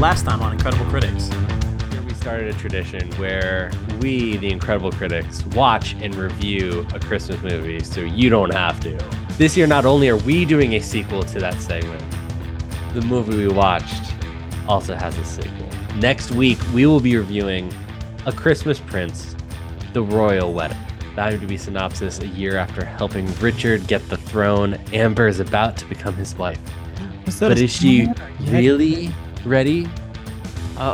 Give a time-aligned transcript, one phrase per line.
[0.00, 1.28] last time on Incredible Critics.
[1.92, 7.42] Here we started a tradition where we, the Incredible Critics, watch and review a Christmas
[7.42, 8.96] movie so you don't have to.
[9.36, 12.02] This year, not only are we doing a sequel to that segment,
[12.94, 14.14] the movie we watched
[14.66, 15.68] also has a sequel.
[15.96, 17.70] Next week, we will be reviewing
[18.24, 19.36] A Christmas Prince,
[19.92, 20.78] The Royal Wedding.
[21.14, 25.84] The IMDb synopsis a year after helping Richard get the throne, Amber is about to
[25.84, 26.58] become his wife.
[27.38, 28.08] But is she
[28.46, 29.12] really
[29.44, 29.88] ready?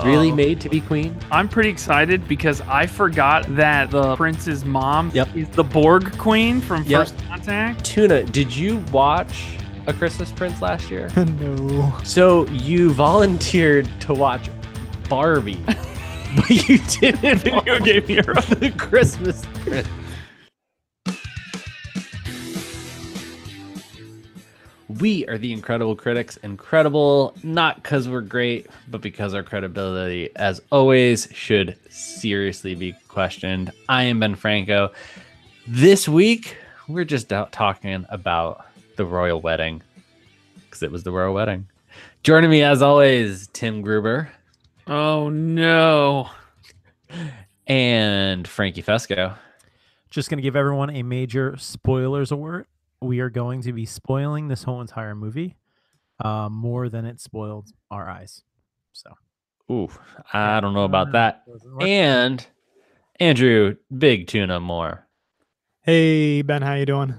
[0.05, 0.35] Really Uh-oh.
[0.35, 1.17] made to be queen?
[1.31, 5.37] I'm pretty excited because I forgot that the prince's mom Yep.
[5.37, 7.01] is the Borg queen from Yep.
[7.09, 7.85] First Contact.
[7.85, 9.45] Tuna, did you watch
[9.87, 11.09] A Christmas Prince last year?
[11.17, 11.95] no.
[12.03, 14.51] So you volunteered to watch
[15.09, 15.63] Barbie,
[16.37, 18.35] but you didn't Video game hero.
[18.35, 19.87] the Christmas Prince.
[25.01, 26.37] We are the Incredible Critics.
[26.39, 33.73] Incredible, not because we're great, but because our credibility, as always, should seriously be questioned.
[33.89, 34.93] I am Ben Franco.
[35.67, 36.57] This week,
[36.89, 38.65] we're just out talking about
[38.97, 39.83] the royal wedding
[40.65, 41.67] because it was the royal wedding.
[42.23, 44.31] Joining me, as always, Tim Gruber
[44.87, 46.31] Oh no.
[47.67, 49.37] and Frankie Fesco.
[50.11, 52.69] Just going to give everyone a major spoilers alert.
[53.01, 55.57] We are going to be spoiling this whole entire movie
[56.25, 58.43] uh, more than it spoiled our eyes.
[58.93, 59.13] So,
[59.71, 59.89] Ooh,
[60.33, 61.43] I don't know about that.
[61.81, 62.45] And
[63.21, 65.07] Andrew, big tuna more.
[65.83, 67.15] Hey Ben, how you doing?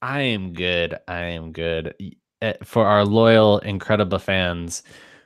[0.00, 0.96] I am good.
[1.08, 1.94] I am good.
[2.42, 4.82] Eh, For our loyal, incredible fans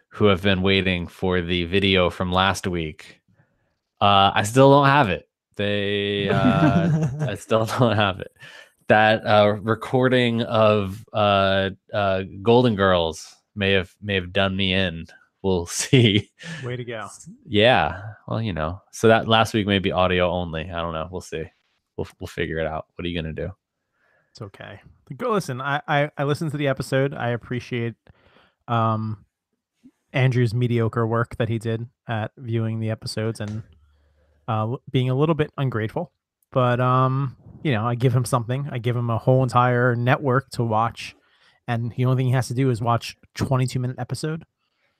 [0.09, 3.21] who have been waiting for the video from last week,
[4.01, 5.29] uh, I still don't have it.
[5.57, 8.33] They, uh, I still don't have it.
[8.91, 15.07] That uh, recording of uh, uh, Golden Girls may have may have done me in.
[15.43, 16.29] We'll see.
[16.65, 17.07] way to go.
[17.47, 18.03] Yeah.
[18.27, 20.69] Well, you know, so that last week may be audio only.
[20.69, 21.09] I don't know.
[21.09, 21.45] We'll see.
[21.97, 22.87] We'll we'll figure it out.
[22.97, 23.53] What are you gonna do?
[24.33, 24.81] It's okay.
[25.17, 25.61] Go listen.
[25.61, 27.15] I, I I listened to the episode.
[27.15, 27.95] I appreciate
[28.67, 29.25] um
[30.13, 33.63] Andrew's mediocre work that he did at viewing the episodes and
[34.49, 36.11] uh being a little bit ungrateful.
[36.51, 38.69] But um, you know, I give him something.
[38.71, 41.15] I give him a whole entire network to watch,
[41.69, 44.45] and the only thing he has to do is watch 22 minute episode,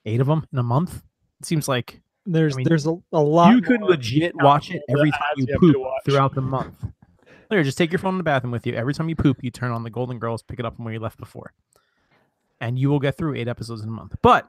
[0.05, 1.03] eight of them in a month.
[1.39, 3.53] It seems like There's I mean, there's a, a lot.
[3.55, 6.75] you could legit watch it every time you poop throughout the month.
[7.49, 8.73] There, just take your phone in the bathroom with you.
[8.75, 10.93] Every time you poop, you turn on the Golden Girls, pick it up from where
[10.93, 11.51] you left before,
[12.61, 14.15] and you will get through eight episodes in a month.
[14.21, 14.47] But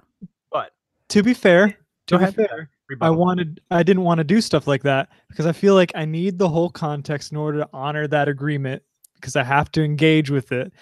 [0.51, 0.73] but
[1.09, 2.69] To be fair, to be ahead.
[2.97, 5.93] Fair, I wanted I didn't want to do stuff like that because I feel like
[5.95, 8.83] I need the whole context in order to honor that agreement
[9.17, 10.73] because I have to engage with it.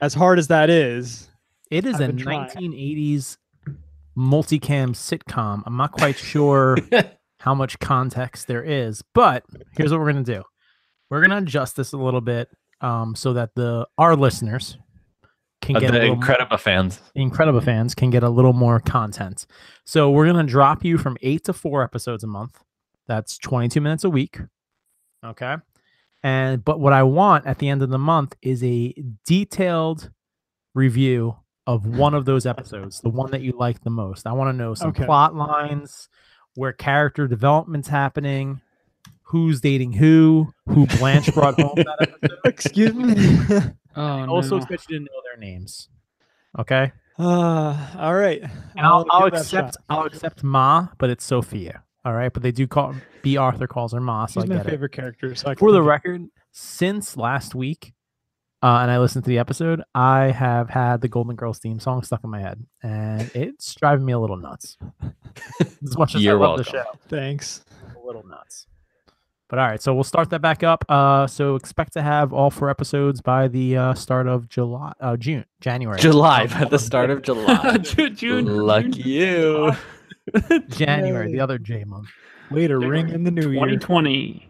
[0.00, 1.28] As hard as that is,
[1.70, 2.48] it is I've a been trying.
[2.48, 3.36] 1980s
[4.16, 5.62] multicam sitcom.
[5.66, 6.76] I'm not quite sure
[7.40, 10.42] how much context there is, but here's what we're gonna do:
[11.10, 12.48] we're gonna adjust this a little bit
[12.80, 14.78] um, so that the our listeners
[15.74, 17.00] can Of get a the more- Incredible fans.
[17.14, 19.46] the Incredible fans can get a little more content.
[19.84, 22.62] So we're gonna drop you from eight to four episodes a month.
[23.08, 24.38] That's 22 minutes a week.
[25.24, 25.56] Okay.
[26.22, 28.94] And but what I want at the end of the month is a
[29.26, 30.10] detailed
[30.74, 31.36] review
[31.66, 34.26] of one of those episodes, the one that you like the most.
[34.26, 35.04] I want to know some Okay.
[35.04, 36.08] plot lines,
[36.56, 38.60] where character development's happening,
[39.22, 42.38] who's dating who, who Blanche brought home that episode.
[42.44, 43.14] excuse me.
[43.96, 44.62] Oh Also no.
[44.62, 45.88] expect you to know their names.
[46.58, 46.92] Okay.
[47.18, 48.42] uh, all right.
[48.76, 49.76] And I'll, I'll give that a accept.
[49.88, 51.82] I'll accept Ma, but it's Sophia.
[52.04, 54.56] All right, but they do call Bea Arthur calls her Ma, so She's I my
[54.62, 54.70] get it.
[54.70, 55.34] favorite character.
[55.34, 57.92] So I For the record, since last week,
[58.62, 62.02] uh, and I listened to the episode, I have had the Golden Girls theme song
[62.02, 64.78] stuck in my head, and it's driving me a little nuts.
[65.82, 66.92] as much as You're I love the welcome.
[66.94, 67.64] show, thanks.
[68.02, 68.66] a little nuts.
[69.50, 70.84] But all right, so we'll start that back up.
[70.88, 75.16] Uh, so expect to have all four episodes by the uh, start of July, uh,
[75.16, 77.78] June, January, July at the start of July.
[77.82, 79.72] June, June, Lucky June you.
[80.68, 82.08] January, the other J month.
[82.52, 83.60] Way to ring in the new year.
[83.60, 84.48] 2020.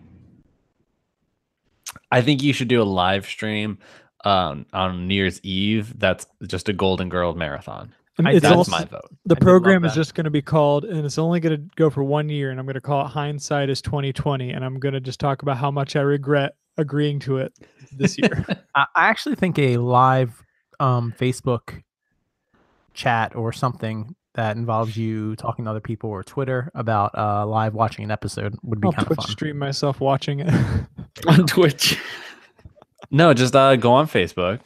[2.12, 3.78] I think you should do a live stream
[4.24, 5.98] um, on New Year's Eve.
[5.98, 7.94] That's just a Golden Girl marathon.
[8.18, 9.08] And I- it's That's also, my vote.
[9.24, 11.88] the I program is just going to be called, and it's only going to go
[11.90, 14.92] for one year, and I'm going to call it Hindsight is 2020, and I'm going
[14.94, 17.52] to just talk about how much I regret agreeing to it
[17.92, 18.44] this year.
[18.74, 20.42] I I actually think a live
[20.80, 21.82] um, Facebook
[22.94, 27.74] chat or something that involves you talking to other people or Twitter about uh, live
[27.74, 29.26] watching an episode would be I'll kind of fun.
[29.28, 30.52] stream myself watching it.
[31.26, 31.98] on Twitch.
[33.10, 34.60] No, just uh, go on Facebook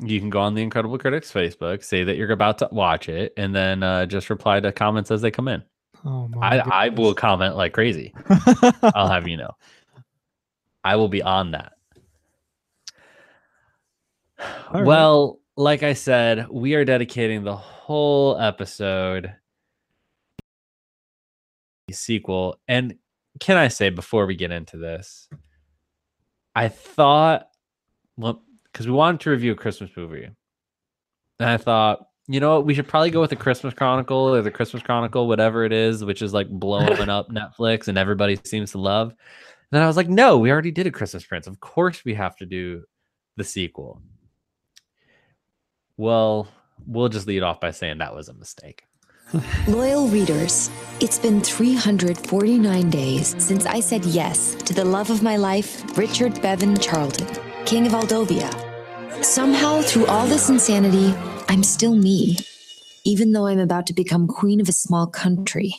[0.00, 3.32] you can go on the Incredible Critics Facebook, say that you're about to watch it,
[3.36, 5.62] and then uh, just reply to comments as they come in.
[6.04, 8.12] Oh my I, I will comment like crazy.
[8.82, 9.50] I'll have you know.
[10.82, 11.72] I will be on that.
[14.72, 14.84] Right.
[14.84, 19.32] well, like I said, we are dedicating the whole episode
[21.90, 22.58] sequel.
[22.68, 22.96] And
[23.40, 25.28] can I say before we get into this,
[26.54, 27.48] I thought,
[28.16, 28.42] well,
[28.74, 30.28] because we wanted to review a Christmas movie,
[31.38, 34.42] and I thought, you know what, we should probably go with the Christmas Chronicle or
[34.42, 38.72] the Christmas Chronicle, whatever it is, which is like blowing up Netflix and everybody seems
[38.72, 39.10] to love.
[39.10, 39.16] And
[39.70, 41.46] then I was like, no, we already did a Christmas Prince.
[41.46, 42.84] Of course, we have to do
[43.36, 44.00] the sequel.
[45.96, 46.48] Well,
[46.86, 48.84] we'll just lead off by saying that was a mistake.
[49.66, 55.36] Loyal readers, it's been 349 days since I said yes to the love of my
[55.36, 57.26] life, Richard Bevan Charlton,
[57.66, 58.52] King of Aldovia.
[59.24, 61.14] Somehow, through all this insanity,
[61.48, 62.36] I'm still me,
[63.04, 65.76] even though I'm about to become queen of a small country.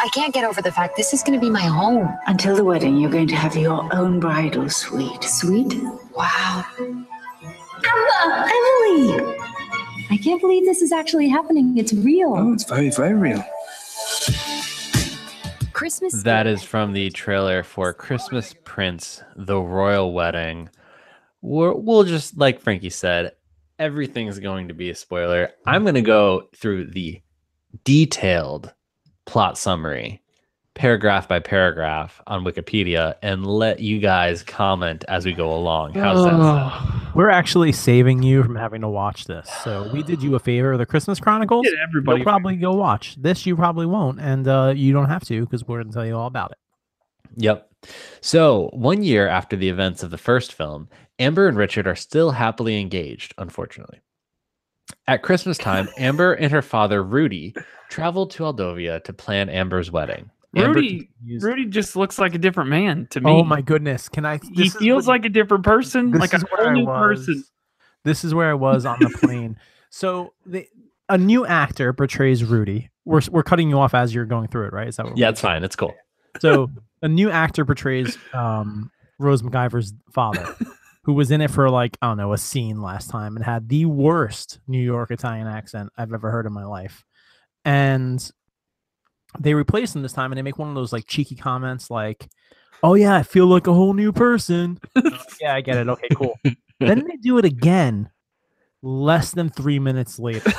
[0.00, 2.08] I can't get over the fact this is going to be my home.
[2.26, 5.22] Until the wedding, you're going to have your own bridal suite.
[5.22, 5.74] Sweet?
[6.16, 6.64] Wow.
[6.80, 8.48] Emma!
[8.48, 9.36] Emily!
[10.10, 11.76] I can't believe this is actually happening.
[11.76, 12.34] It's real.
[12.34, 13.44] Oh, it's very, very real.
[15.82, 16.22] Christmas.
[16.22, 20.68] That is from the trailer for Christmas Prince, The Royal Wedding.
[21.40, 23.32] We're, we'll just, like Frankie said,
[23.80, 25.50] everything's going to be a spoiler.
[25.66, 27.20] I'm going to go through the
[27.82, 28.72] detailed
[29.24, 30.22] plot summary,
[30.74, 35.94] paragraph by paragraph on Wikipedia, and let you guys comment as we go along.
[35.94, 37.01] How's that oh, sound?
[37.14, 39.48] We're actually saving you from having to watch this.
[39.62, 40.76] So we did you a favor.
[40.78, 41.66] The Christmas Chronicles.
[41.66, 43.44] Did everybody You'll probably go watch this.
[43.44, 46.16] You probably won't, and uh, you don't have to because we're going to tell you
[46.16, 46.58] all about it.
[47.36, 47.68] Yep.
[48.20, 50.88] So, one year after the events of the first film,
[51.18, 54.00] Amber and Richard are still happily engaged, unfortunately.
[55.06, 57.54] At Christmas time, Amber and her father, Rudy,
[57.90, 60.30] traveled to Aldovia to plan Amber's wedding.
[60.54, 61.08] Amber Rudy,
[61.40, 63.30] Rudy just looks like a different man to me.
[63.30, 64.08] Oh my goodness!
[64.08, 64.38] Can I?
[64.54, 67.42] He is feels what- like a different person, like a whole new person.
[68.04, 69.56] This is where I was on the plane.
[69.90, 70.66] so the,
[71.08, 72.90] a new actor portrays Rudy.
[73.04, 74.88] We're we're cutting you off as you're going through it, right?
[74.88, 75.64] Is that what Yeah, we're it's fine.
[75.64, 75.94] It's cool.
[76.40, 76.70] So
[77.02, 80.54] a new actor portrays um, Rose McIver's father,
[81.04, 83.68] who was in it for like I don't know a scene last time and had
[83.68, 87.04] the worst New York Italian accent I've ever heard in my life,
[87.64, 88.30] and
[89.38, 92.28] they replace him this time and they make one of those like cheeky comments like,
[92.82, 94.78] "Oh yeah, I feel like a whole new person."
[95.40, 95.88] yeah, I get it.
[95.88, 96.38] Okay, cool.
[96.80, 98.10] then they do it again,
[98.82, 100.52] less than three minutes later.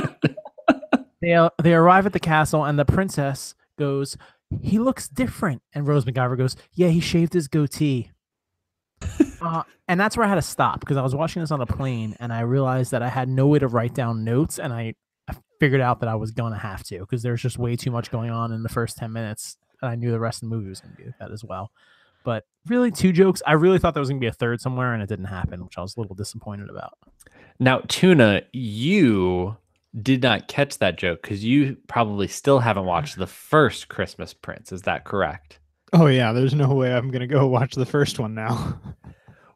[1.20, 4.16] they uh, they arrive at the castle and the princess goes,
[4.62, 8.10] "He looks different," and Rose McIver goes, "Yeah, he shaved his goatee."
[9.40, 11.66] uh, and that's where I had to stop because I was watching this on a
[11.66, 14.94] plane and I realized that I had no way to write down notes and I
[15.60, 18.30] figured out that I was gonna have to because there's just way too much going
[18.30, 20.80] on in the first ten minutes and I knew the rest of the movie was
[20.80, 21.70] gonna be like that as well.
[22.24, 23.42] But really, two jokes.
[23.46, 25.78] I really thought there was gonna be a third somewhere and it didn't happen, which
[25.78, 26.98] I was a little disappointed about.
[27.58, 29.56] Now, Tuna, you
[30.00, 34.72] did not catch that joke because you probably still haven't watched the first Christmas Prince.
[34.72, 35.58] Is that correct?
[35.92, 38.80] Oh yeah, there's no way I'm gonna go watch the first one now.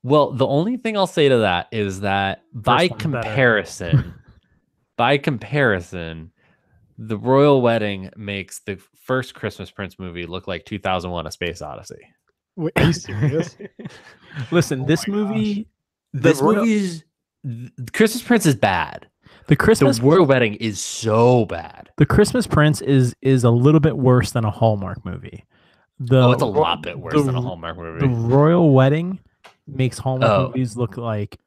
[0.02, 4.14] Well, the only thing I'll say to that is that by comparison,
[4.96, 6.30] by comparison,
[6.98, 12.00] the royal wedding makes the first Christmas Prince movie look like 2001: A Space Odyssey.
[12.56, 13.56] Wait, are you serious?
[14.50, 15.28] Listen, oh this Oh my gosh.
[15.28, 15.68] movie,
[16.12, 17.04] the This royal- movie's
[17.44, 19.08] th- Christmas Prince is bad.
[19.48, 21.90] the Christmas the royal wedding is so bad.
[21.98, 25.44] the Christmas Prince is is a little bit worse than a Hallmark movie.
[25.98, 28.00] The oh, it's a lot bit worse the than a r- Hallmark movie.
[28.06, 29.18] The royal wedding
[29.66, 30.46] makes Hallmark Oh.
[30.48, 31.38] movies look like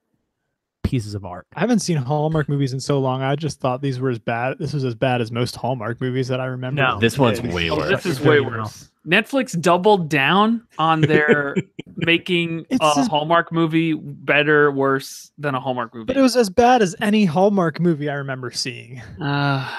[0.88, 1.46] pieces of art.
[1.56, 3.22] I haven't seen Hallmark movies in so long.
[3.22, 4.58] I just thought these were as bad.
[4.60, 6.82] This was as bad as most Hallmark movies that I remember.
[6.82, 7.00] No.
[7.00, 7.54] this one's Yeah.
[7.54, 7.90] way Oh, worse.
[7.90, 8.90] this is way worse.
[9.08, 11.56] Netflix doubled down on their
[11.96, 16.06] making It's a just- Hallmark movie better, worse than a Hallmark movie.
[16.06, 19.02] But it was as bad as any Hallmark movie I remember seeing.
[19.22, 19.70] uh,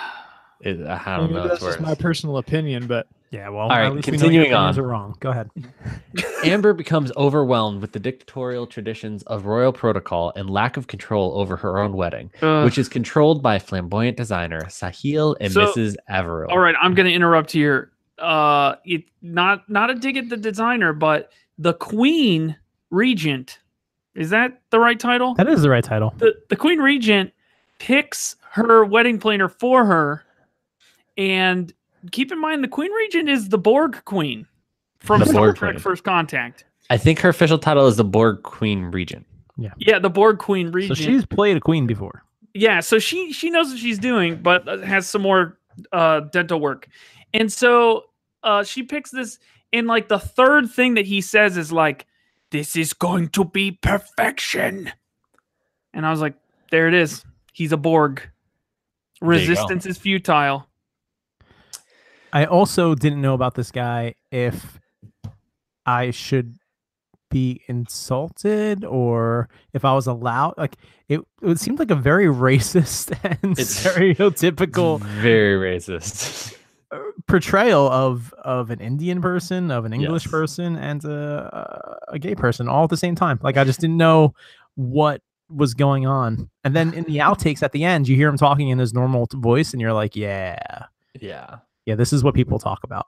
[0.61, 1.43] It- I I don't mean, know.
[1.49, 4.25] that's It's just my personal opinion, but Yeah, well, All right, at least we know
[4.25, 4.85] your continuing opinions on.
[4.85, 5.17] Are wrong.
[5.21, 5.51] Go ahead.
[6.45, 11.57] Amber becomes overwhelmed with the dictatorial traditions of royal protocol and lack of control over
[11.57, 15.97] her own wedding, uh, which is controlled by flamboyant designer Sahil and So- Mrs.
[16.09, 16.51] Averill.
[16.51, 17.91] all right, I'm going to interrupt here.
[18.19, 22.57] Uh, it not not a dig at the designer, but the Queen
[22.91, 23.59] Regent.
[24.17, 25.35] Is that the right title?
[25.35, 26.15] That is the right title.
[26.19, 27.31] the the Queen Regent
[27.79, 30.25] picks her wedding planner for her,
[31.19, 31.73] and
[32.13, 34.47] keep in mind the Queen Regent is the Borg Queen
[35.01, 35.81] from The Star Borg Trek Queen.
[35.83, 36.65] First Contact.
[36.89, 39.27] I think her official title is the Borg Queen Regent.
[39.59, 42.23] Yeah, yeah, the Borg Queen So she's played a queen before.
[42.55, 45.59] yeah so she she knows what she's doing but uh, has some more
[45.93, 46.89] uh dental work
[47.35, 48.05] and so
[48.43, 49.39] uh she picks this
[49.73, 52.07] and like the third thing that he says is like
[52.51, 54.91] this is going to be perfection
[55.93, 56.35] and i was like
[56.71, 57.23] there it is
[57.53, 58.23] he's a borg
[59.21, 60.68] resistance is futile
[62.33, 64.79] I also didn't know about this guy if
[65.87, 66.57] I should
[67.31, 70.55] be insulted or if I was allowed.
[70.57, 70.77] Like
[71.09, 76.55] it, it seemed like a very racist and It's- stereotypical Very racist.
[77.27, 80.31] portrayal of of an Indian person, of an English Yes.
[80.31, 83.39] person, and a, a gay person all at the same time.
[83.43, 84.35] Like I just didn't know
[84.75, 85.21] what
[85.51, 86.49] was going on.
[86.65, 89.27] And then in the outtakes at the end, you hear him talking in his normal
[89.35, 90.59] voice, and you're like, yeah,
[91.21, 91.59] Yeah.
[91.89, 93.07] Yeah, this is what people talk about.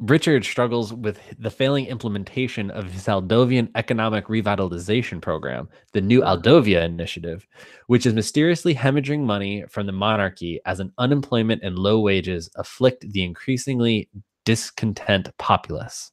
[0.00, 6.82] Richard struggles with the failing implementation of his Aldovian economic revitalization program, the New Aldovia
[6.82, 7.46] Initiative,
[7.86, 13.08] which is mysteriously hemorrhaging money from the monarchy as an unemployment and low wages afflict
[13.12, 14.08] the increasingly
[14.44, 16.10] discontent populace.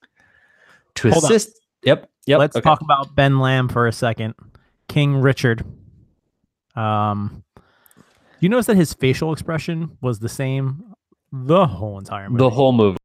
[0.93, 1.31] To Hold on.
[1.31, 2.37] assist, yep, yep.
[2.37, 2.63] Let's okay.
[2.63, 4.35] talk about Ben Lamb for a second.
[4.89, 5.65] King Richard.
[6.75, 7.43] Um,
[8.39, 10.90] you notice that his facial expression was the same
[11.31, 12.39] the whole entire movie.
[12.43, 12.97] the whole movie.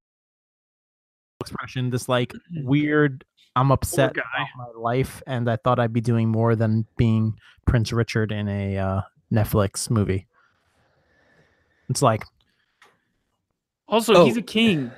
[1.40, 3.24] expression, this like weird.
[3.54, 4.24] I'm upset about
[4.58, 7.34] my life, and I thought I'd be doing more than being
[7.66, 9.00] Prince Richard in a uh,
[9.32, 10.26] Netflix movie.
[11.88, 12.24] It's like
[13.88, 14.40] also he's Oh.
[14.40, 14.90] a king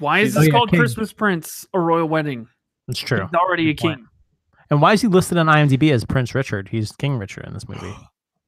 [0.00, 0.80] why is Oh, this yeah, called king.
[0.80, 2.48] christmas prince a royal wedding
[2.88, 3.20] it's true.
[3.20, 3.98] he's already a Good point.
[4.00, 4.08] king
[4.70, 6.68] And why is he listed on IMDb as Prince Richard?
[6.68, 7.94] He's King Richard in this movie.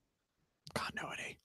[0.75, 1.36] Continuity.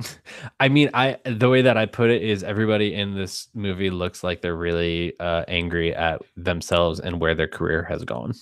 [0.60, 4.24] I mean, I the way that I put it is everybody in this movie looks
[4.24, 8.34] like they're really uh, angry at themselves and where their career has gone.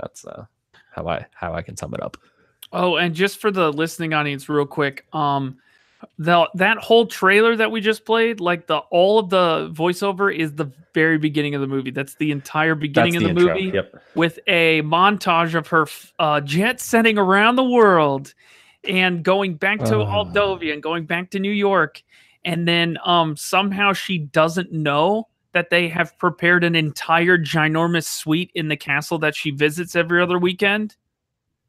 [0.00, 0.46] That's uh,
[0.92, 2.16] how I how I can sum it up.
[2.72, 5.58] Oh, and just for the listening audience, real quick, um,
[6.18, 10.54] the that whole trailer that we just played, like the all of the voiceover is
[10.54, 11.90] the very beginning of the movie.
[11.90, 13.54] That's the entire beginning That's of the, intro.
[13.54, 14.02] movie Yep.
[14.14, 15.86] with a montage of her
[16.18, 18.34] uh, jet setting around the world
[18.84, 20.24] and going back to Ah.
[20.24, 22.02] Aldovia and going back to New York,
[22.44, 28.50] and then um somehow she doesn't know that they have prepared an entire ginormous suite
[28.54, 30.94] in the castle that she visits every other weekend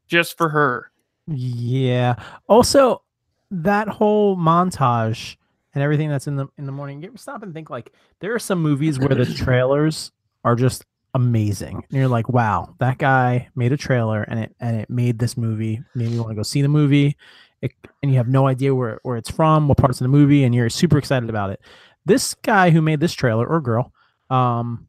[0.08, 0.92] just for her.
[1.28, 2.16] Yeah.
[2.48, 3.04] Also,
[3.52, 5.38] that whole montage
[5.74, 7.08] and everything that's in the in the morning.
[7.16, 10.12] Stop and think like there are some movies where the trailers
[10.44, 11.76] are just amazing.
[11.76, 15.38] And you're like, wow, that guy made a trailer and it and it made this
[15.38, 15.82] movie.
[15.96, 17.18] Made me want to go see the movie.
[17.62, 20.46] It, and you have no idea where, where it's from, what parts of the movie,
[20.46, 21.60] and you're super excited about it.
[22.06, 23.92] This guy who made this trailer or girl,
[24.30, 24.88] um,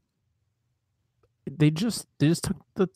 [1.50, 2.89] they just they just took the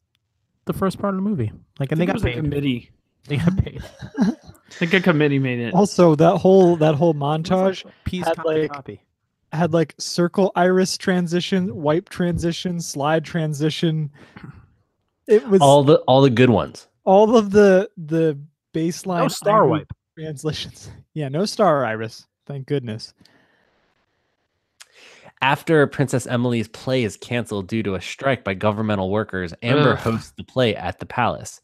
[0.66, 1.52] the first part of the movie.
[1.80, 2.36] Like and they I think it got was a paid.
[2.36, 2.90] committee.
[3.26, 3.82] They got paid.
[4.18, 4.34] I
[4.68, 5.72] think a committee made it.
[5.72, 9.00] Also, that whole that whole montage Piece had, copy, like, copy.
[9.54, 14.10] Had like circle iris transition, wipe transition, slide transition.
[15.26, 16.88] It was All the all the good ones.
[17.04, 18.38] all of the the
[18.74, 19.92] baseline No star wipe.
[20.18, 20.90] translations.
[21.14, 22.26] Yeah, no star iris.
[22.44, 23.14] Thank goodness.
[25.42, 29.98] After Princess Emily's play is canceled due to a strike by governmental workers, Amber Ugh.
[29.98, 31.60] hosts the play at the palace.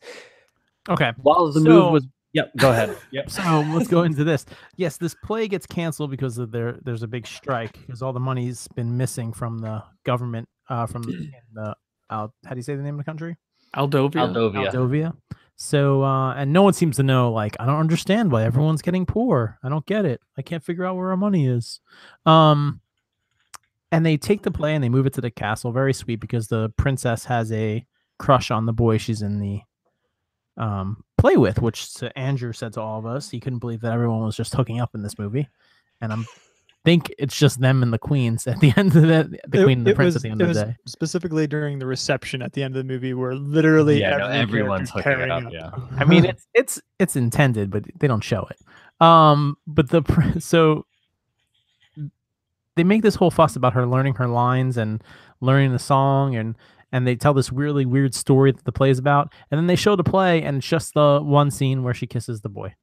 [0.88, 1.12] Okay.
[1.22, 2.96] While the So- move was Yep, go ahead.
[3.12, 3.30] Yep.
[3.30, 4.46] So let's go into this.
[4.76, 6.78] Yes, this play gets canceled because of there.
[6.82, 10.48] There's a big strike because all the money's been missing from the government.
[10.68, 11.74] Uh, from in the
[12.10, 13.36] uh, how do you say the name of the country?
[13.74, 14.32] Aldovia.
[14.32, 14.72] Aldovia.
[14.72, 15.16] Aldovia.
[15.56, 17.32] So uh, and no one seems to know.
[17.32, 19.58] Like I don't understand why everyone's getting poor.
[19.62, 20.20] I don't get it.
[20.38, 21.80] I can't figure out where our money is.
[22.26, 22.80] Um,
[23.92, 25.72] and they take the play and they move it to the castle.
[25.72, 27.84] Very sweet because the princess has a
[28.18, 29.60] crush on the boy she's in the
[30.60, 33.92] um play with, which to Andrew said to all of us, he couldn't believe that
[33.92, 35.48] everyone was just hooking up in this movie.
[36.00, 36.26] And I'm
[36.84, 39.78] think it's just them and the queens at the end of the the It- queen
[39.78, 40.76] and the prince was- at the end of the day.
[40.86, 44.60] Specifically during the reception at the end of the movie, where literally Yeah, no, every
[44.60, 45.52] everyone's character's hooking it pairing up.
[45.90, 45.98] Yeah.
[45.98, 48.58] I mean, it's it's it's intended, but they don't show it.
[49.04, 50.02] Um, but the
[50.40, 50.84] so
[52.76, 55.02] they make this whole fuss about her learning her lines and
[55.40, 56.56] learning the song, and
[56.92, 59.76] and they tell this really weird story that the play is about, and then they
[59.76, 62.74] show the play, and it's just the one scene where she kisses the boy.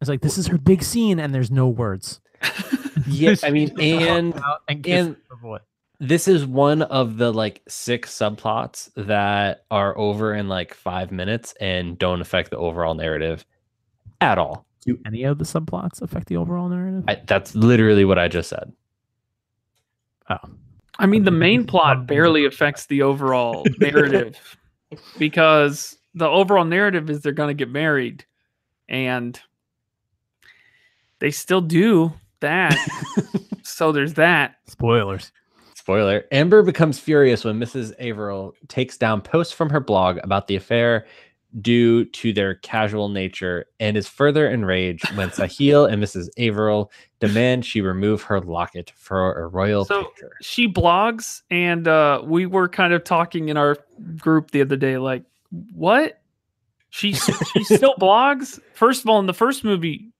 [0.00, 2.20] It's like this is her big scene, and there's no words.
[3.08, 4.34] Yeah, I mean, and
[4.68, 5.58] and and- the boy.
[6.00, 11.54] this is one of the like six subplots that are over in like five minutes
[11.60, 13.44] and don't affect the overall narrative
[14.20, 14.66] at all.
[14.80, 17.04] Do any of the subplots affect the overall narrative?
[17.06, 18.72] I, that's literally what I just said.
[20.30, 20.36] oh,
[20.98, 24.56] I mean, the main plot barely affects the overall narrative
[25.18, 28.24] because the overall narrative is they're going to get married,
[28.88, 29.38] and
[31.18, 32.76] they still do that.
[33.62, 34.56] so there's that.
[34.66, 35.32] Spoilers.
[35.74, 37.92] Spoiler Amber becomes furious when Mrs.
[38.00, 41.06] Averill takes down posts from her blog about the affair
[41.60, 46.28] due to their casual nature and is further enraged when Sahil and Mrs.
[46.38, 50.32] Averill demand she remove her locket for a royal So- picture.
[50.42, 53.76] She blogs, and uh, we were kind of talking in our
[54.18, 55.22] group the other day, like,
[55.74, 56.20] what?
[56.90, 57.32] She she
[57.64, 58.60] still blogs.
[58.74, 60.12] First of all, in the first movie,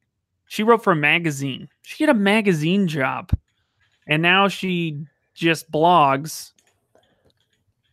[0.47, 1.69] she wrote for a magazine.
[1.83, 3.31] She had a magazine job,
[4.07, 6.53] and now she just blogs.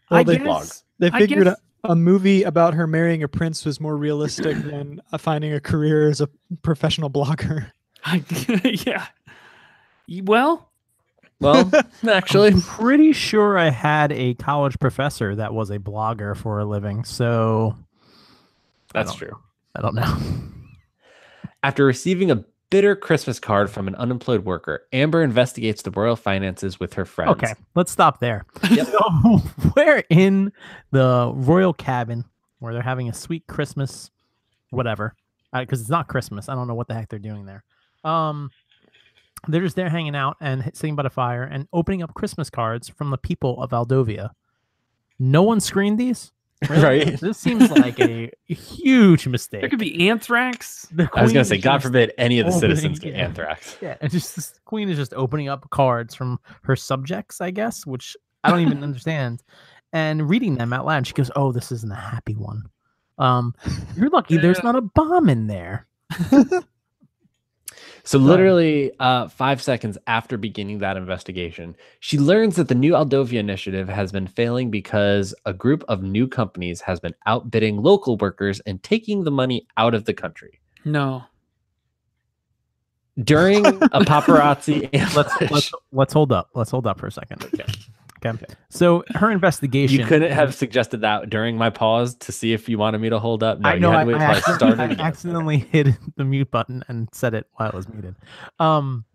[0.10, 0.84] Well, I they- guess.
[1.00, 4.58] They I figured guess- a, a movie about her marrying a prince was more realistic
[4.64, 6.30] than uh, finding a career as a
[6.62, 7.72] professional blogger.
[8.86, 9.08] yeah.
[10.24, 10.70] Well,
[11.40, 11.72] Well,
[12.10, 16.66] actually, I'm pretty sure I had a college professor that was a blogger for a
[16.66, 17.76] living, so
[18.94, 19.40] that's don't true.
[19.76, 20.18] I don't know.
[21.64, 22.44] After receiving a
[22.74, 27.30] bitter Christmas card from an unemployed worker, Amber investigates the royal finances with her friends.
[27.34, 28.48] Okay, let's stop there.
[28.68, 28.88] Yep.
[28.88, 29.42] So
[29.76, 30.52] we're in
[30.90, 32.26] the royal cabin
[32.58, 34.10] where they're having a sweet Christmas,
[34.72, 35.14] whatever,
[35.54, 36.50] because it's not Christmas.
[36.50, 37.64] I don't know what the heck they're doing there.
[38.04, 38.50] Um,
[39.48, 42.90] they're just there hanging out and sitting by the fire and opening up Christmas cards
[42.90, 44.32] from the people of Aldovia.
[45.20, 46.32] No one screened these.
[46.70, 47.20] Right.
[47.20, 49.62] This seems like a huge mistake.
[49.62, 50.88] there could be anthrax.
[50.92, 53.26] The I was going to say, God forbid any of the opening- citizens get yeah.
[53.26, 53.78] anthrax.
[53.82, 57.86] Yeah, and just this queen is just opening up cards from her subjects, I guess,
[57.86, 59.44] which I don't even understand,
[59.92, 61.08] and reading them out loud.
[61.08, 62.64] She goes, "Oh, this isn't a happy one.
[63.18, 63.54] Um,
[63.96, 65.88] you're lucky there's not a bomb in there."
[68.06, 73.40] So literally uh, five seconds after beginning that investigation, she learns that the new Aldovia
[73.40, 78.60] initiative has been failing because a group of new companies has been outbidding local workers
[78.62, 80.60] and taking the money out of the country.
[80.84, 81.24] No.
[83.24, 86.50] During a paparazzi Let's ambush, let's let's hold up.
[86.56, 87.46] Let's hold up for a second.
[87.46, 87.66] Okay.
[88.26, 88.46] Okay.
[88.70, 90.00] So her investigation.
[90.00, 93.20] you couldn't have suggested that during my pause to see if you wanted me to
[93.20, 93.60] hold up.
[93.60, 93.92] No, I know.
[93.92, 95.02] you had I, to wait I till I accidentally, started.
[95.02, 98.16] I accidentally hit the mute button and said it while it was muted.
[98.60, 99.06] Um.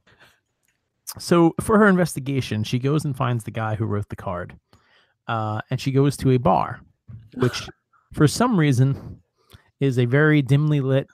[1.18, 4.54] So for her investigation, she goes and finds the guy who wrote the card,
[5.26, 6.80] uh, and she goes to a bar,
[7.34, 7.66] which,
[8.12, 9.22] for some reason,
[9.80, 11.06] is a very dimly lit,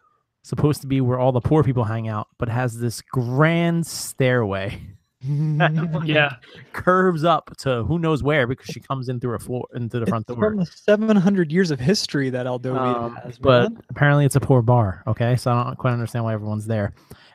[0.42, 4.80] supposed to be where all the poor people hang out, but has this grand stairway
[6.04, 6.36] Yeah.
[6.72, 10.06] curves up to who knows where because she comes in through a floor into the
[10.06, 10.50] front It's door.
[10.50, 13.38] from the 700 years of history that Aldovia Um, has.
[13.38, 13.82] but man.
[13.90, 15.02] apparently it's a poor bar.
[15.06, 16.92] Okay, so I don't quite understand why everyone's there.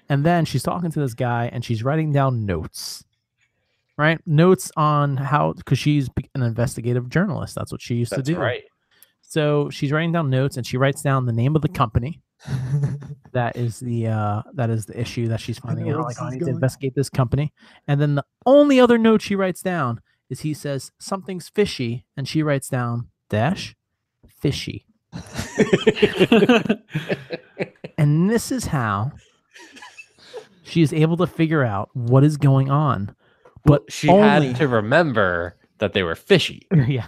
[0.09, 3.03] And then she's talking to this guy and she's writing down notes,
[3.97, 4.19] right?
[4.25, 7.55] Notes on how because she's an investigative journalist.
[7.55, 8.39] That's what she used That's to do.
[8.39, 8.63] right.
[9.21, 12.21] So she's writing down notes and she writes down the name of the company.
[13.31, 15.97] That is the uh that is the issue that she's finding out.
[15.97, 17.53] where Like, I is need to investigate this company.
[17.87, 22.27] And then the only other note she writes down is he says something's fishy, and
[22.27, 23.75] she writes down dash
[24.27, 24.85] fishy.
[27.99, 29.11] And this is how
[30.63, 33.13] she is able to figure out what is going on.
[33.65, 36.65] But But she only, had to remember that they were fishy.
[36.87, 37.07] yeah,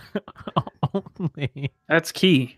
[0.94, 2.58] only, That's key.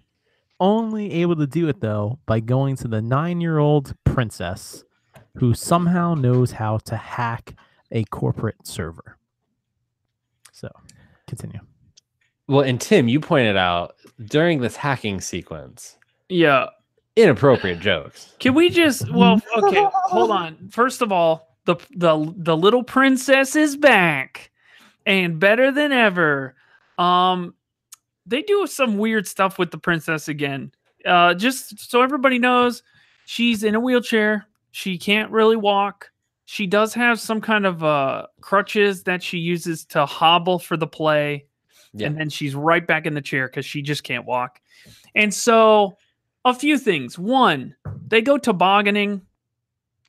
[0.59, 4.83] Only able to do it though by going to the nine-year-old princess
[5.37, 7.55] who somehow knows how to hack
[7.91, 9.17] a corporate server.
[10.51, 10.69] So,
[11.27, 11.59] continue.
[12.47, 15.97] Well, and Tim, you pointed out during this hacking sequence,
[16.29, 16.67] Yeah.
[17.15, 18.33] inappropriate jokes.
[18.39, 20.69] Can we just well okay, hold on.
[20.69, 24.51] First of all, the the the little princess is back
[25.05, 26.55] and better than ever.
[26.97, 27.53] Um
[28.25, 30.71] they do some weird stuff with the princess again.
[31.05, 32.83] Uh just so everybody knows,
[33.25, 34.45] she's in a wheelchair.
[34.71, 36.09] She can't really walk.
[36.45, 40.87] She does have some kind of uh crutches that she uses to hobble for the
[40.87, 41.45] play
[41.93, 42.07] Yeah.
[42.07, 44.59] and then she's right back in the chair because she just can't walk.
[45.15, 45.97] And so,
[46.45, 47.17] a few things.
[47.19, 47.75] One,
[48.07, 49.21] they go tobogganing,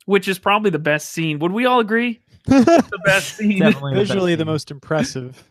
[0.06, 1.38] which is probably the best scene.
[1.38, 2.20] Would we all agree?
[2.46, 3.60] The best scene.
[3.60, 4.46] Definitely the best Visually, the scene.
[4.46, 5.44] most impressive.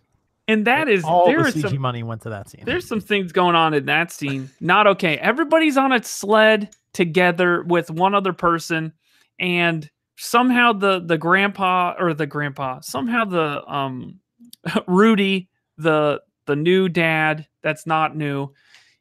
[0.48, 2.64] And that is all there the is CG some money went to that scene.
[2.66, 4.50] there's some things going on in that scene.
[4.60, 5.18] Not okay.
[5.18, 8.92] Everybody's on a sled together with one other person,
[9.40, 14.20] and somehow the the grandpa or the grandpa somehow the um
[14.88, 18.50] Rudy the the new dad that's not new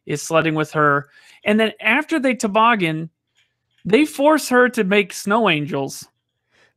[0.06, 1.08] is sledding with her,
[1.44, 3.10] and then after they toboggan,
[3.84, 6.06] they force her to make snow angels,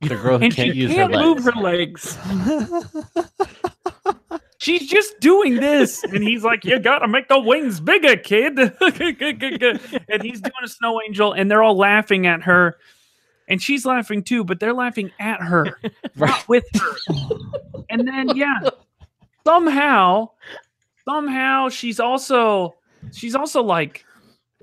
[0.01, 2.15] The girl who and can't she use can't her move legs.
[2.15, 3.15] her legs.
[4.65, 6.03] she's just doing this.
[6.15, 8.57] And he's like, You gotta make the wings bigger, kid.
[8.59, 12.77] and he's doing a snow angel, and they're all laughing at her.
[13.47, 15.77] And she's laughing too, but they're laughing at her,
[16.15, 17.15] not with her.
[17.89, 18.69] And then, yeah,
[19.45, 20.29] somehow,
[21.07, 22.75] somehow she's also
[23.11, 24.05] she's also like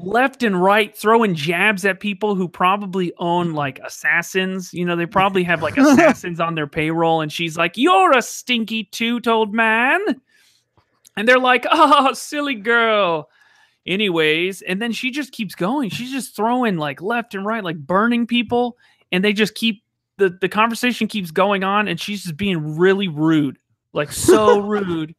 [0.02, 4.72] left and right throwing jabs at people who probably own like assassins.
[4.74, 8.22] You know, they probably have like assassins on their payroll, and she's like, You're a
[8.22, 10.00] stinky two-toed man.
[11.16, 13.28] And they're like, Oh, silly girl.
[13.86, 15.90] Anyways, and then she just keeps going.
[15.90, 18.76] She's just throwing like left and right, like burning people,
[19.10, 19.82] and they just keep
[20.18, 23.58] the, the conversation keeps going on, and she's just being really rude,
[23.92, 25.14] like so rude.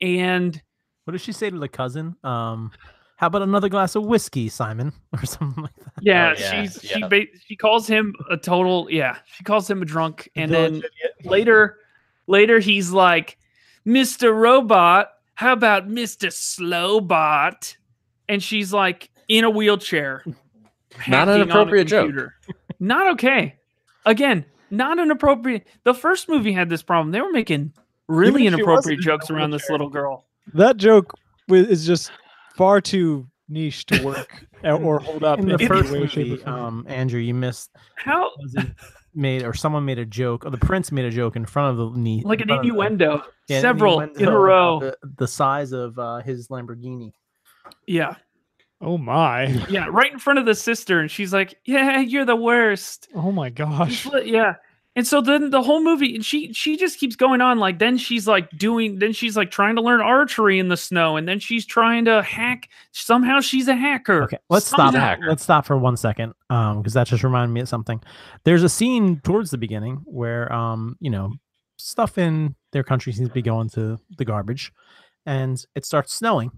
[0.00, 0.60] And
[1.04, 2.16] What does she say to the cousin?
[2.24, 2.72] Um,
[3.22, 5.92] how about another glass of whiskey, Simon, or something like that?
[6.00, 7.06] Yeah, Oh, yeah, she yeah.
[7.06, 9.18] ba- she calls him a total yeah.
[9.36, 11.14] She calls him a drunk, and Village then idiot.
[11.24, 11.78] later,
[12.26, 13.38] later he's like,
[13.86, 14.34] "Mr.
[14.36, 16.32] Robot, how about Mr.
[16.32, 17.76] Slowbot?"
[18.28, 20.24] And she's like in a wheelchair,
[21.06, 22.12] Not an hacking on a appropriate joke.
[22.80, 23.54] Not okay.
[24.04, 25.64] Again, not an appropriate.
[25.84, 27.12] The first movie had this problem.
[27.12, 27.72] They were making
[28.08, 30.24] really if inappropriate wasn't in a jokes around this little girl.
[30.54, 31.14] That joke
[31.48, 32.10] is just
[32.56, 36.54] far too niche to work uh, or hold up In the first way, movie, form.
[36.54, 38.74] um, Andrew, you missed How cousin
[39.14, 41.92] made or someone made a joke, or the prince made a joke in front of
[41.92, 44.80] the knee, like an front of the- innuendo, yeah, an several in a row.
[44.80, 47.12] The, the size of uh, his Lamborghini.
[47.86, 48.14] Yeah.
[48.80, 49.44] oh my!
[49.68, 53.30] Yeah, right in front of the sister, and she's like, "Yeah, you're the worst." Oh
[53.32, 54.08] my gosh!
[54.24, 54.54] Yeah,
[54.94, 57.58] and so then the whole movie, and she she just keeps going on.
[57.58, 61.16] Like then she's like doing, then she's like trying to learn archery in the snow,
[61.16, 62.68] and then she's trying to hack.
[62.92, 64.24] Somehow she's a hacker.
[64.24, 64.92] Okay, let's stop.
[64.92, 65.16] Somehow.
[65.26, 68.02] Let's stop for one second, um, because that just reminded me of something.
[68.44, 71.32] There's a scene towards the beginning where, um, you know,
[71.78, 74.72] stuff in their country seems to be going to the garbage,
[75.24, 76.50] and it starts snowing,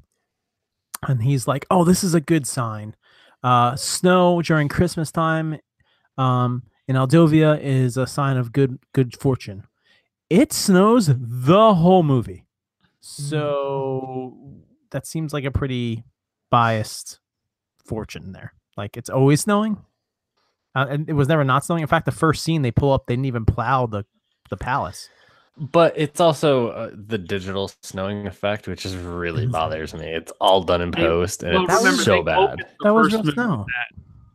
[1.06, 2.96] and he's like, "Oh, this is a good sign.
[3.44, 5.58] Uh, snow during Christmas time,
[6.18, 9.64] um, in Aldovia is a sign of good good fortune."
[10.30, 12.46] It snows the whole movie,
[13.00, 14.36] so
[14.90, 16.04] that seems like a pretty
[16.50, 17.20] biased
[17.84, 18.54] fortune there.
[18.76, 19.76] Like it's always snowing,
[20.74, 21.82] uh, and it was never not snowing.
[21.82, 24.04] In fact, the first scene they pull up, they didn't even plow the
[24.50, 25.08] the palace.
[25.56, 30.06] But it's also uh, the digital snowing effect, which just really bothers me.
[30.08, 32.58] It's all done in They- post, and Well, it's so bad.
[32.82, 33.66] That was first real snow.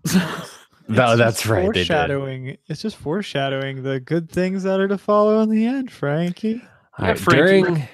[0.89, 1.06] with that.
[1.06, 1.88] No, It's that's just right, they did.
[1.88, 2.58] Foreshadowing.
[2.67, 6.62] It's just foreshadowing the good things that are to follow in the end, Frankie.
[6.97, 7.88] All Yeah, right, Frankie, during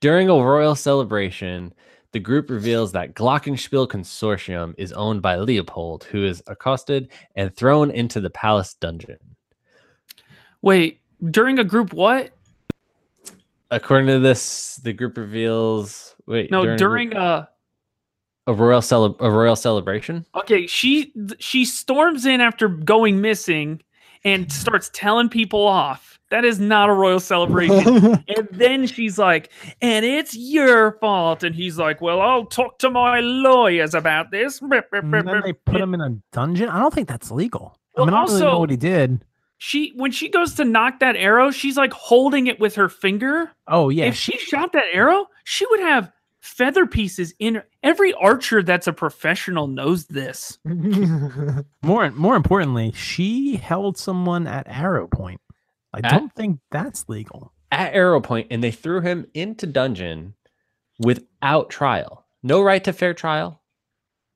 [0.00, 1.72] during a royal celebration,
[2.12, 7.90] the group reveals that Glockenspiel Consortium is owned by Leopold, who is accosted and thrown
[7.90, 9.16] into the palace dungeon.
[10.60, 12.30] Wait, during a group what?
[13.70, 17.46] According to this, the group reveals wait No, a group- during uh
[18.46, 20.26] a royal cele- a royal celebration.
[20.34, 23.80] Okay, she she storms in after going missing
[24.24, 26.18] and starts telling people off.
[26.30, 28.24] That is not a royal celebration.
[28.28, 29.50] and then she's like,
[29.82, 34.60] "And it's your fault." And he's like, "Well, I'll talk to my lawyers about this."
[34.62, 36.68] And then they put him in a dungeon.
[36.70, 37.76] I don't think that's legal.
[37.96, 39.24] I mean, I don't really know also- what he did.
[39.58, 43.52] She when she goes to knock that arrow, she's like holding it with her finger.
[43.68, 46.10] Oh yeah, if she shot that arrow, she would have
[46.42, 47.62] feather pieces in.
[47.82, 50.58] Every archer that's a professional knows this.
[51.82, 55.40] more more importantly, she held someone at arrow point.
[55.94, 57.52] I At- don't think that's legal.
[57.70, 60.34] At Arrow Point, and they threw him into dungeon
[60.98, 62.26] without trial.
[62.42, 63.62] No right to fair trial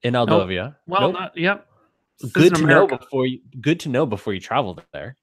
[0.03, 0.77] in Aldovia.
[0.87, 1.13] Well, Nope.
[1.13, 1.67] not, yep.
[2.19, 5.19] This good is to know before you good to know before you travel there.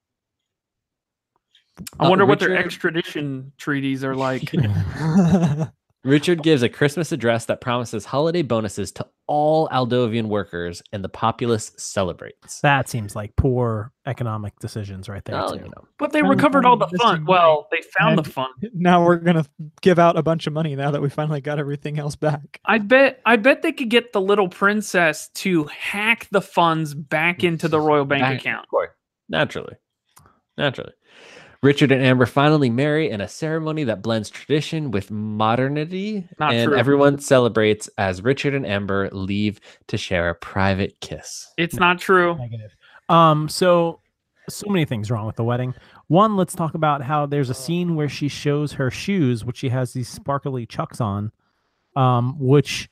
[1.98, 4.52] I Uh, wonder what their extradition treaties are like.
[6.04, 11.08] Richard gives a Christmas address that promises holiday bonuses to all Aldovian workers, and the
[11.08, 12.60] populace celebrates.
[12.60, 15.36] That seems like poor economic decisions right there.
[15.36, 15.56] Well, too.
[15.64, 17.24] you know, But they Kind recovered all the missing fun.
[17.24, 18.50] Well, they found the And- fun.
[18.74, 19.46] now we're gonna
[19.80, 22.60] give out a bunch of money now that we finally got everything else back.
[22.66, 27.42] I bet I bet they could get the little princess to hack the funds back
[27.42, 28.64] into the royal bank Back- account.
[28.64, 28.90] of course.
[29.30, 29.76] Naturally.
[30.58, 30.92] Naturally.
[31.64, 36.68] Richard and Amber finally marry in a ceremony that blends tradition with modernity, Not and
[36.68, 36.78] true.
[36.78, 41.50] everyone celebrates as Richard and Amber leave to share a private kiss.
[41.56, 42.36] It's not true.
[42.36, 42.76] Negative.
[43.08, 44.00] Um, so
[44.46, 45.72] so many things wrong with the wedding.
[46.08, 49.70] One, let's talk about how there's a scene where she shows her shoes, which she
[49.70, 51.32] has these sparkly chucks on,
[51.96, 52.90] um, which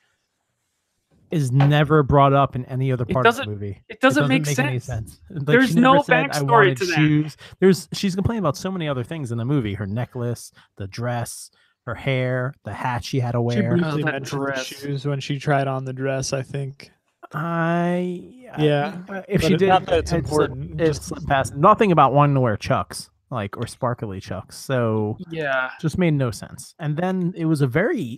[1.32, 3.82] is never brought up in any other part of the doesn't- movie.
[3.88, 4.84] It doesn't, make, any sense.
[4.84, 5.20] sense.
[5.30, 7.36] Like, There's she never no said, "I backstory wanted to that." Shoes.
[7.58, 11.50] There's she's complaining about so many other things in the movie: her necklace, the dress,
[11.86, 13.56] her hair, the hat she had to wear.
[13.56, 16.32] She briefly oh, that mentioned the shoes when she tried on the dress.
[16.32, 16.90] I think.
[17.34, 18.20] I
[18.58, 21.02] Yeah, I- if but she it- did, not that it's it slipped- important, It just-
[21.04, 21.56] slipped past.
[21.56, 24.56] Nothing about wanting to wear chucks, like or sparkly chucks.
[24.58, 25.70] So Yeah.
[25.80, 26.74] just made no sense.
[26.78, 28.16] And then it was a very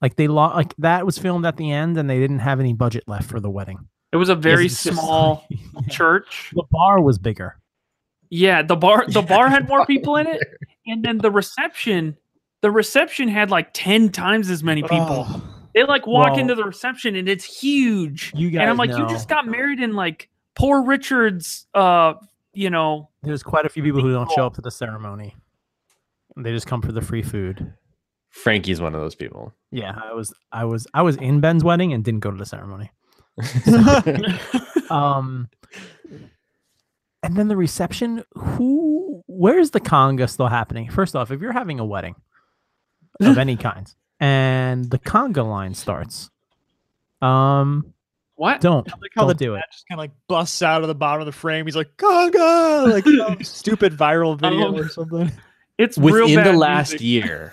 [0.00, 2.72] like they lost, like that was filmed at the end, and they didn't have any
[2.72, 3.88] budget left for the wedding.
[4.12, 5.58] It was a very just small yeah.
[5.90, 6.50] church.
[6.54, 7.58] The bar was bigger.
[8.30, 10.42] Yeah, the bar the bar had more people in it,
[10.86, 12.16] and then the reception,
[12.60, 15.26] the reception had like ten times as many people.
[15.28, 15.42] Oh,
[15.74, 18.32] They like walk Well- into the reception and it's huge.
[18.34, 22.14] You guys and I'm like, you just got married in like poor Richard's uh,
[22.54, 25.36] you know, There's quite a few people who don't show up to the ceremony.
[26.36, 27.72] They just come for the free food.
[28.30, 29.52] Frankie's one of those people.
[29.70, 32.46] Yeah, I was I was I was in Ben's wedding and didn't go to the
[32.46, 32.90] ceremony.
[34.90, 35.48] Um
[37.22, 40.88] and then the reception, who where's the conga still happening?
[40.88, 42.14] First off, if you're having a wedding
[43.20, 46.30] of any kind and the conga line starts,
[47.20, 47.92] um
[48.36, 48.60] what?
[48.62, 49.64] don't I like how don't the do it.
[49.72, 51.66] just kind of like busts out of the bottom of the frame.
[51.66, 52.90] He's like, Conga!
[52.90, 55.30] Like some stupid viral video or something.
[55.76, 57.06] It's real within the last music.
[57.06, 57.52] year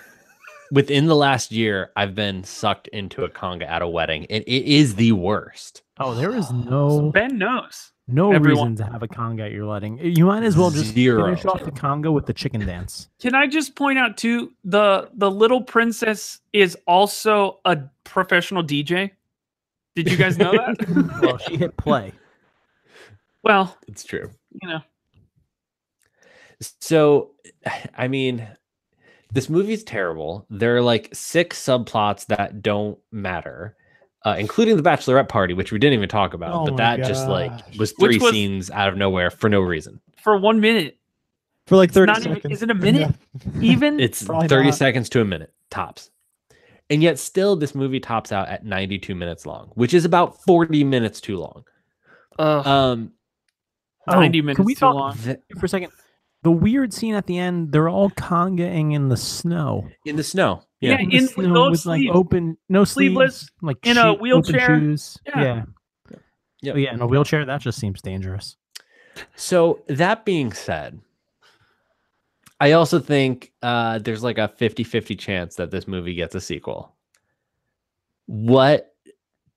[0.72, 4.64] within the last year i've been sucked into a conga at a wedding and it
[4.64, 7.90] is the worst Oh, there is no Ben knows.
[8.06, 9.98] no everyone- reason to have a conga at your wedding.
[9.98, 11.24] You might as well just Zero.
[11.24, 13.08] finish off the conga with the chicken dance.
[13.18, 19.12] Can I just point out too the the little princess is also a professional DJ?
[19.94, 21.18] Did you guys know that?
[21.22, 22.12] well, she hit play.
[23.42, 24.30] well, it's true
[24.62, 24.80] you know.
[26.80, 27.30] so
[27.96, 28.46] i mean
[29.32, 33.76] this movie's terrible there are like six subplots that don't matter
[34.24, 37.06] uh, including the bachelorette party which we didn't even talk about Oh but my that
[37.06, 40.98] just like was three was- scenes out of nowhere for no reason For one minute.
[41.66, 42.52] For like 30 not even- seconds.
[42.54, 43.14] is it a minute?
[43.60, 44.74] Even it's Probably 30 not.
[44.74, 46.10] seconds to a minute tops
[46.88, 50.84] and yet still this movie tops out at 92 minutes long which is about 40
[50.84, 51.64] minutes too long
[52.38, 53.12] uh, um
[54.08, 55.16] 90 Oh, minutes Can we too talk long.
[55.18, 55.90] th- for a second?
[56.46, 59.88] The weird scene at the end, they're all congaing in the snow.
[60.04, 63.38] in the snow Yeah, yeah, in in- with snow no with like open, no Sleeveless,
[63.40, 64.78] sleeves, like in a shoe- open wheelchair.
[64.80, 65.18] shoes.
[65.26, 65.42] Yeah.
[65.42, 65.62] Yeah,
[66.62, 66.74] Yep.
[66.74, 66.94] Oh, yeah.
[66.94, 68.56] In a wheelchair, that just seems dangerous.
[69.34, 71.00] So that being said,
[72.60, 76.40] I also think uh, there's like a 50 50 chance that this movie gets a
[76.40, 76.94] sequel.
[78.26, 78.94] What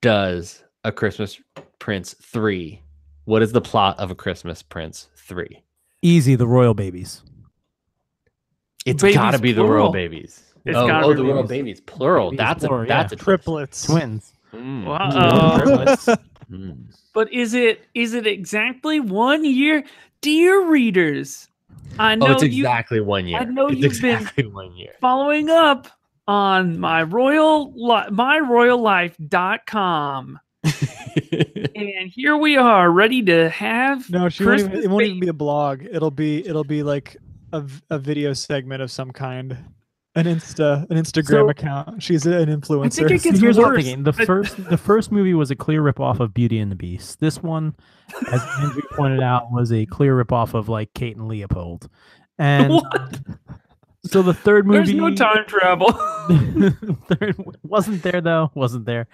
[0.01, 1.39] does A Christmas
[1.77, 2.81] Prince 3?
[3.25, 5.63] What is the plot of A Christmas Prince 3?
[6.01, 7.21] Easy, the royal babies.
[8.85, 9.75] It's Babies, got to be the plural.
[9.83, 10.41] royal babies.
[10.65, 11.49] It's oh, gotta oh, be the royal babies.
[11.49, 12.29] babies, plural.
[12.31, 13.15] Babies, that's plural, a that's yeah.
[13.15, 13.23] a twist.
[13.23, 13.85] triplets.
[13.85, 14.33] Twins.
[14.53, 14.85] Mm.
[14.85, 15.57] Wow.
[15.59, 16.07] Triplets.
[16.49, 16.85] Mm.
[17.13, 19.83] But is it is it exactly one year,
[20.21, 21.47] dear readers?
[21.99, 23.37] I know Oh, it's you exactly one year.
[23.37, 24.93] I know it's you've been- one year.
[24.99, 25.87] following up
[26.27, 30.39] on my royal li- myroyallife.com.
[31.75, 35.27] and here we are ready to have No, she won't even, it won't even be
[35.27, 35.83] a blog.
[35.89, 37.17] It'll be it'll be like
[37.53, 39.57] a, a video segment of some kind.
[40.15, 42.01] An Insta an Instagram So- account.
[42.01, 42.93] She's an influencer.
[42.95, 43.83] think it gets here's what I'm worse.
[43.85, 44.03] thinking.
[44.03, 47.19] The first, the first movie was a clear ripoff of Beauty and the Beast.
[47.19, 47.75] This one,
[48.31, 51.87] as Andrew pointed out, was a clear ripoff of like Kate and Leopold.
[52.39, 53.19] And What?
[54.05, 55.91] so the third movie, There's no time travel.
[57.07, 58.51] third wasn't there though.
[58.55, 59.07] Wasn't there?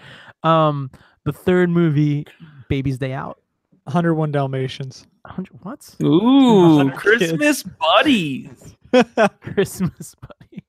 [0.43, 0.89] Um,
[1.25, 2.25] the third movie,
[2.69, 3.39] Baby's Day Out.
[3.85, 5.05] 101 Dalmatians.
[5.23, 5.95] 100 what?
[6.01, 8.75] Ooh, 100 Christmas buddies.
[9.41, 10.63] Christmas buddy.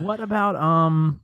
[0.00, 1.20] What about um?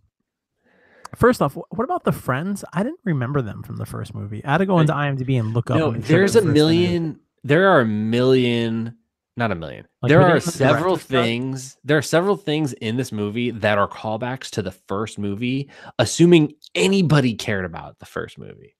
[1.14, 2.64] First off, what about the friends?
[2.72, 4.44] I didn't remember them from the first movie.
[4.44, 5.78] I had to go into IMDb and look up.
[5.78, 6.54] No, and make sure there's a were first names.
[6.54, 7.20] million.
[7.44, 8.96] There are a million,
[9.36, 9.86] not a million.
[10.02, 11.22] Like, there are several director's cut?
[11.24, 11.76] things.
[11.84, 15.68] There are several things in this movie that are callbacks to the first movie,
[15.98, 18.76] assuming anybody cared about the first movie.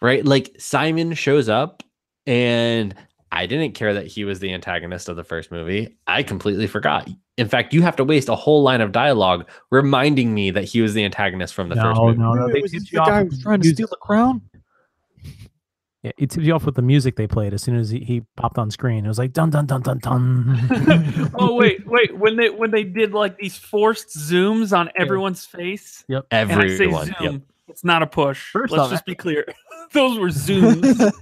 [0.00, 0.24] Right?
[0.24, 1.82] Like Simon shows up,
[2.26, 2.94] and
[3.32, 5.96] I didn't care that he was the antagonist of the first movie.
[6.06, 7.08] I completely forgot.
[7.38, 10.80] In fact, you have to waste a whole line of dialogue reminding me that he
[10.80, 12.18] was the antagonist from the first No, movie.
[12.18, 12.46] no, no.
[12.46, 14.40] Wait, They was tipped this you the guy who was trying to steal the crown?
[16.02, 18.22] Yeah, it tipped you off with the music they played as soon as he, he
[18.36, 19.04] popped on screen.
[19.04, 21.30] It was like dun dun dun dun dun.
[21.38, 22.16] oh wait, wait.
[22.16, 26.84] When they when they did like these forced zooms on everyone's face, and I say
[26.84, 27.06] Everyone.
[27.06, 27.42] zoom, Yep.
[27.68, 28.50] it's not a push.
[28.52, 29.46] First Let's off, just be clear.
[29.92, 31.12] Those were zooms.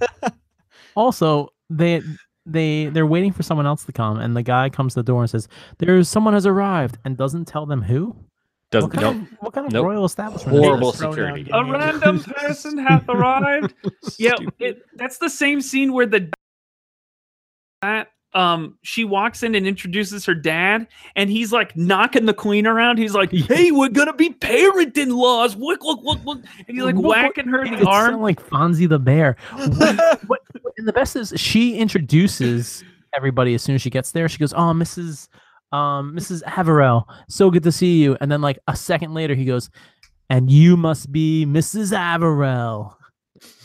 [0.95, 2.01] also, they
[2.45, 5.21] they they're waiting for someone else to come, and the guy comes to the door
[5.21, 5.47] and says,
[5.79, 8.15] "There's someone has arrived," and doesn't tell them who.
[8.75, 9.31] Doesn't What kind nope.
[9.31, 9.85] of, what kind of Nope.
[9.85, 10.57] royal establishment?
[10.57, 10.99] Horrible this?
[11.01, 11.49] Security.
[11.53, 13.73] a random person hath arrived.
[14.19, 16.29] Yeah, it, that's the same scene where the
[17.81, 22.67] that um she walks in and introduces her dad and he's like knocking the queen
[22.67, 26.95] around he's like hey we're gonna be parent-in-laws look look look look and he's like
[26.95, 29.37] Look whacking her in It the sound arm like Fonzie the Bear.
[29.53, 30.41] What- what-
[30.77, 32.83] and the best is she introduces
[33.15, 34.27] everybody as soon as she gets there.
[34.27, 35.29] She goes, "Oh, Mrs.
[35.75, 36.41] Um, Mrs.
[36.43, 39.69] Averell, so good to see you." And then like a second later, he goes,
[40.29, 41.91] "And you must be Mrs.
[41.91, 42.97] Averell."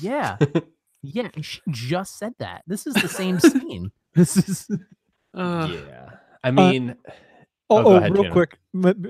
[0.00, 0.36] Yeah,
[1.02, 1.28] yeah.
[1.34, 2.62] and She just said that.
[2.66, 3.90] This is the same scene.
[4.14, 4.68] This is
[5.34, 6.10] Uh, yeah.
[6.42, 6.96] I mean,
[7.72, 8.32] Oh, Oh, oh, ahead, real Tuna.
[8.34, 8.58] quick.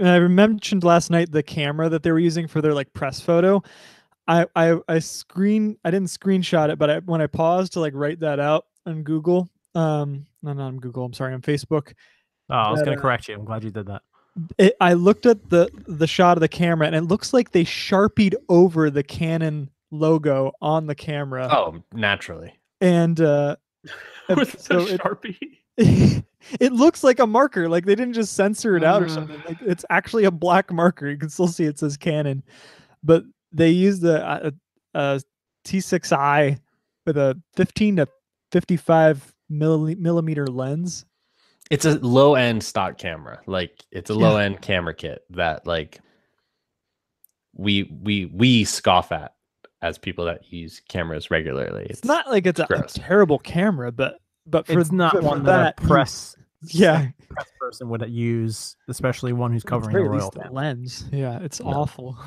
[0.05, 3.63] I mentioned last night the camera that they were using for their like press photo.
[4.29, 7.95] I I I screen I didn't screenshot it, but I, when I paused to like
[7.97, 11.07] write that out on Google, um, no, not on Google.
[11.07, 11.95] I'm sorry, on Facebook.
[12.51, 13.35] Oh, I was gonna uh, correct you.
[13.37, 14.03] I'm glad you did that.
[14.59, 17.65] It, I looked at the the shot of the camera, and it looks like they
[17.65, 22.53] sharpied over the Canon logo on the camera, oh, naturally.
[22.81, 23.57] and uh,
[24.29, 25.55] with so a it, sharpie
[26.61, 27.69] it looks like a marker.
[27.69, 29.11] Like they didn't just censor it out or Uh.
[29.11, 29.43] something.
[29.47, 31.09] Like it's actually a black marker.
[31.11, 32.43] You can still see it says Canon,
[33.03, 34.51] but they used the uh,
[34.95, 35.19] uh,
[35.67, 36.59] T6i
[37.07, 38.09] with a 15 to
[38.53, 41.05] 55 milli- millimeter lens.
[41.71, 43.41] It's a low end stock camera.
[43.47, 44.19] Like it's a Yeah.
[44.29, 46.01] low end camera kit that like
[47.55, 49.35] we we we scoff at
[49.83, 51.87] as people that use cameras regularly.
[51.89, 55.79] It's not like it's a, a terrible camera, but but for it's not one that,
[55.79, 60.33] a you- press yeah, press person would use, especially one who's covering the royal least
[60.33, 60.55] the family.
[60.57, 61.05] lens.
[61.13, 61.69] Yeah, it's No.
[61.71, 62.19] awful.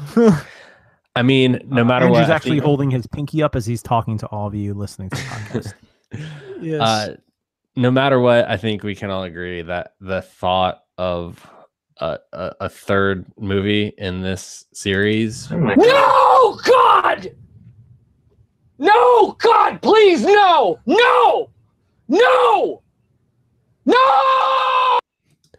[1.15, 3.65] I mean, no Uh, matter Andrew's what, I actually think- holding his pinky up as
[3.67, 5.73] he's talking to all of you listening to the podcast.
[6.61, 6.81] yes.
[6.81, 7.15] uh,
[7.75, 11.45] no matter what, I think we can all agree that the thought of
[11.99, 17.31] a, a, a third movie in this series, oh No, God!
[18.79, 20.79] No, God, please, no!
[20.85, 21.49] No!
[22.07, 22.81] No!
[23.85, 23.95] No!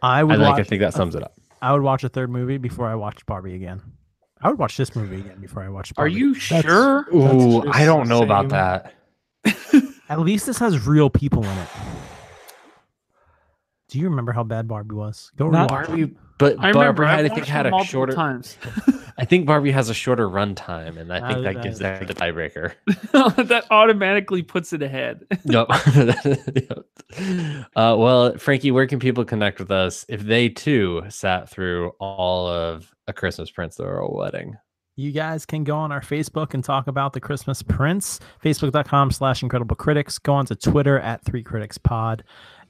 [0.01, 0.51] I I would like.
[0.51, 0.59] watch.
[0.59, 1.33] I think that sums it up.
[1.61, 3.81] I would watch a third movie before I watched Barbie again.
[4.41, 6.13] I would watch this movie again before I watched Barbie.
[6.13, 8.93] are you That's- sure Ooh, I don't know about that.
[10.09, 11.67] At least this has real people in it.
[13.89, 15.31] Do you remember how bad Barbie was?
[15.35, 15.87] Go Not- rewatch it.
[15.87, 18.11] Barbie, but i remember Barbie, i had, I think, had a shorter.
[18.13, 18.57] times
[19.17, 21.79] I think Barbie has a shorter runtime, and I Uh, think that that gives is
[21.79, 22.73] that the tiebreaker.
[23.47, 25.67] that automatically puts it ahead Yep.
[26.25, 26.85] Yep.
[27.75, 32.47] Uh, well, Frankie, where can people connect with us if they too sat through all
[32.47, 34.55] of A Christmas Prince, the Royal Wedding?
[34.97, 39.43] You guys can go on our Facebook and talk about the Christmas Prince, facebook.com slash
[39.43, 40.17] incredible critics.
[40.17, 42.23] Go on to Twitter at three critics pod.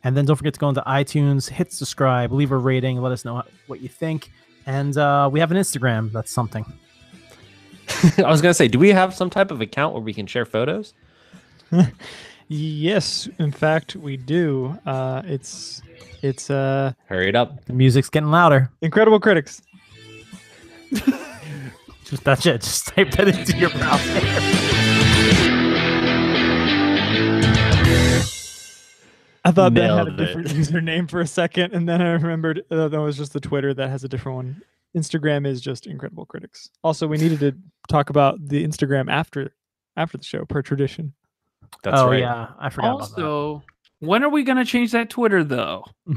[0.05, 3.25] And then don't forget to go into iTunes, hit subscribe, leave a rating, let us
[3.25, 4.31] know what you think.
[4.67, 6.11] And uh, we have an Instagram.
[6.11, 6.63] That's something.
[8.19, 10.45] I was gonna say, do we have some type of account where we can share
[10.45, 10.93] photos?
[12.47, 14.77] yes, in fact, we do.
[14.85, 15.81] Uh, it's
[16.21, 17.65] it's uh, Hurry it up.
[17.65, 18.71] The music's getting louder.
[18.81, 19.63] incredible critics.
[22.03, 22.61] Just that's it.
[22.61, 24.94] Just type that into your browser.
[29.45, 30.58] I thought that had a Nailed different it.
[30.58, 33.89] username for a second, and then I remembered uh, that was just the Twitter that
[33.89, 34.62] has a different one.
[34.97, 36.69] Instagram is just Incredible Critics.
[36.84, 37.55] Also, we needed to
[37.88, 39.53] talk about the Instagram after
[39.97, 41.13] after the show, per tradition.
[41.84, 42.19] That's oh right.
[42.19, 43.63] yeah, I forgot about also
[43.99, 45.86] when are we going to change that twitter though.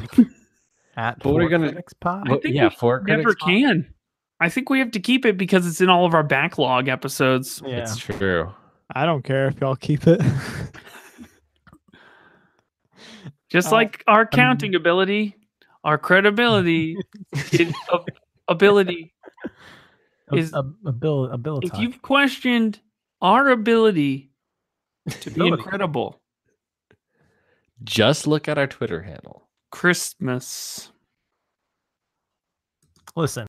[0.96, 2.28] At But we're Four gonna- Critics Pod.
[2.28, 3.44] Well, think yeah, we for never critics.
[3.44, 3.94] can
[4.40, 7.60] i think we have to keep it because it's in all of our backlog episodes
[7.64, 7.78] Yeah.
[7.78, 8.52] It's true.
[8.94, 10.20] I don't care if y'all keep it.
[13.48, 15.34] just Uh, like our counting ability
[15.84, 16.96] our credibility
[17.52, 18.04] is ab-
[18.48, 19.14] ability
[20.32, 21.68] is- a, a bill ability.
[21.68, 22.80] if you've questioned
[23.22, 24.30] our ability
[25.20, 26.20] to be incredible
[27.84, 29.48] Just look at our Twitter handle.
[29.70, 30.90] christmas
[33.16, 33.46] listen.